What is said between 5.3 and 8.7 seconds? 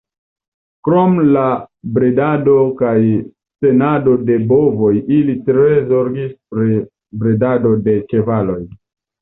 tre zorgis pri bredado de ĉevaloj.